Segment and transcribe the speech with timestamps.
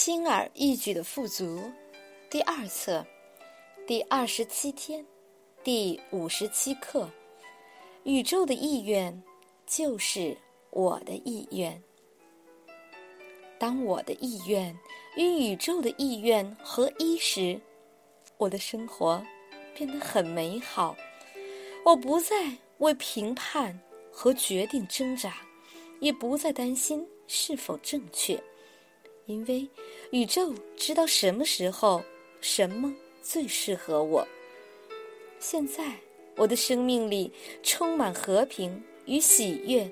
[0.00, 1.60] 轻而易举的富足，
[2.30, 3.04] 第二册，
[3.84, 5.04] 第二十七天，
[5.64, 7.10] 第五十七课。
[8.04, 9.20] 宇宙的意愿
[9.66, 10.38] 就是
[10.70, 11.82] 我的意愿。
[13.58, 14.72] 当我的意愿
[15.16, 17.60] 与宇宙的意愿合一时，
[18.36, 19.20] 我的生活
[19.74, 20.96] 变得很美好。
[21.84, 23.76] 我不再为评判
[24.12, 25.38] 和决定挣扎，
[25.98, 28.40] 也不再担心是否正确。
[29.28, 29.68] 因为
[30.10, 32.02] 宇宙知道什么时候
[32.40, 34.26] 什么最适合我。
[35.38, 35.84] 现在
[36.34, 37.30] 我的生命里
[37.62, 39.88] 充满和平与喜悦，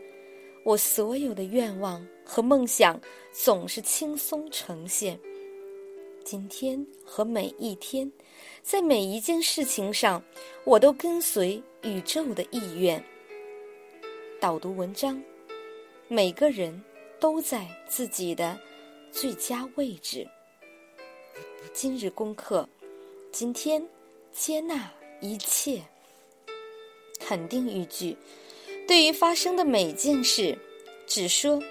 [0.64, 2.98] 我所有的愿望和梦想
[3.30, 5.20] 总是轻松呈现。
[6.24, 8.10] 今天和每一天，
[8.62, 10.24] 在每一件事情上，
[10.64, 13.04] 我都跟随宇宙的意愿。
[14.40, 15.22] 导读文章，
[16.08, 16.82] 每个人
[17.20, 18.58] 都在自己的。
[19.18, 20.28] 最佳位置。
[21.72, 22.68] 今日功课：
[23.32, 23.82] 今天
[24.30, 24.92] 接纳
[25.22, 25.82] 一切。
[27.18, 28.14] 肯定语句：
[28.86, 30.58] 对于发生的每件事，
[31.06, 31.62] 只说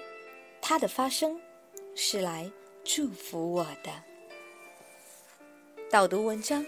[0.60, 1.40] 它的发生
[1.94, 2.50] 是来
[2.82, 3.92] 祝福我的。
[5.88, 6.66] 导读文章：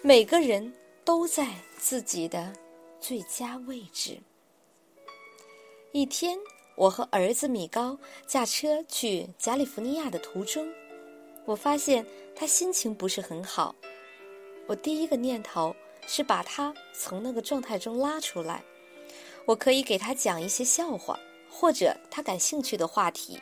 [0.00, 0.72] 每个人
[1.04, 2.52] 都在自己的
[3.00, 4.20] 最佳位置。
[5.90, 6.38] 一天。
[6.76, 10.68] 我和儿子米高驾车去加利福尼亚的途中，
[11.44, 13.74] 我发现他心情不是很好。
[14.66, 15.74] 我第一个念头
[16.06, 18.64] 是把他从那个状态中拉出来。
[19.46, 21.18] 我可以给他讲一些笑话，
[21.50, 23.38] 或者他感兴趣的话题。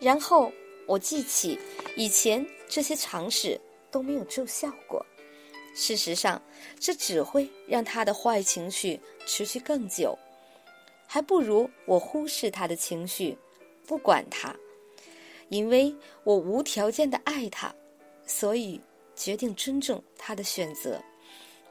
[0.00, 0.50] 然后
[0.86, 1.58] 我记起
[1.94, 3.60] 以前这些尝试
[3.90, 5.04] 都没有奏效过。
[5.74, 6.40] 事实上，
[6.80, 10.18] 这只会让他的坏情绪持续更久。
[11.14, 13.38] 还不如我忽视他的情绪，
[13.86, 14.52] 不管他，
[15.48, 17.72] 因为我无条件的爱他，
[18.26, 18.80] 所以
[19.14, 21.00] 决定尊重他的选择。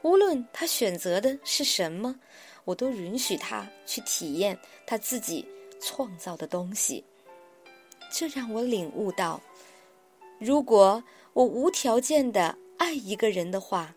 [0.00, 2.18] 无论他选择的是什么，
[2.64, 5.46] 我都允许他去体验他自己
[5.78, 7.04] 创造的东西。
[8.10, 9.38] 这让我领悟到，
[10.38, 11.04] 如果
[11.34, 13.94] 我无条件的爱一个人的话，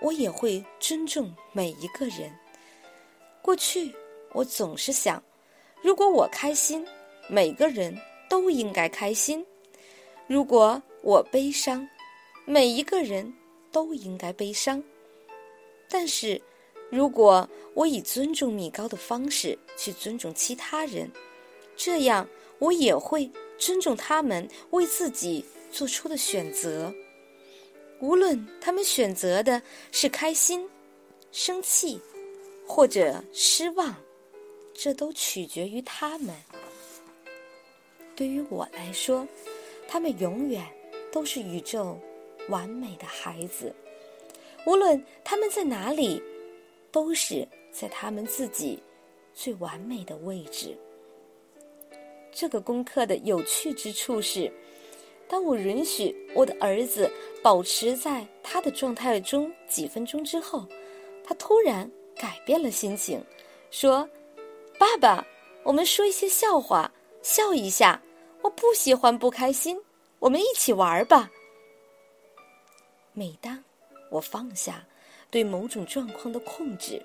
[0.00, 2.36] 我也会尊重每一个人。
[3.40, 3.94] 过去。
[4.34, 5.22] 我总是想，
[5.80, 6.84] 如果我开心，
[7.28, 7.96] 每个人
[8.28, 9.42] 都应该开心；
[10.26, 11.88] 如果我悲伤，
[12.44, 13.32] 每一个人
[13.70, 14.82] 都应该悲伤。
[15.88, 16.40] 但是，
[16.90, 21.08] 如果我以尊重米高的方式去尊重其他人，
[21.76, 22.28] 这样
[22.58, 26.92] 我也会尊重他们为自己做出的选择，
[28.00, 29.62] 无论他们选择的
[29.92, 30.68] 是开心、
[31.30, 32.00] 生气
[32.66, 33.94] 或者失望。
[34.74, 36.34] 这都取决于他们。
[38.16, 39.26] 对于我来说，
[39.88, 40.64] 他们永远
[41.12, 41.98] 都是宇宙
[42.48, 43.74] 完美的孩子。
[44.66, 46.22] 无论他们在哪里，
[46.90, 48.82] 都是在他们自己
[49.34, 50.76] 最完美的位置。
[52.32, 54.52] 这个功课的有趣之处是，
[55.28, 57.10] 当我允许我的儿子
[57.42, 60.66] 保持在他的状态中几分钟之后，
[61.24, 63.22] 他突然改变了心情，
[63.70, 64.08] 说。
[64.78, 65.26] 爸爸，
[65.62, 66.90] 我们说一些笑话，
[67.22, 68.00] 笑一下。
[68.42, 69.80] 我不喜欢不开心，
[70.18, 71.30] 我们一起玩吧。
[73.14, 73.62] 每当
[74.10, 74.84] 我放下
[75.30, 77.02] 对某种状况的控制，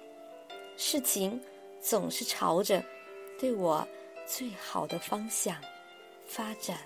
[0.75, 1.41] 事情
[1.81, 2.83] 总是朝着
[3.39, 3.87] 对我
[4.25, 5.55] 最好的方向
[6.27, 6.77] 发展。